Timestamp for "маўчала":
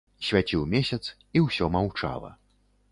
1.77-2.37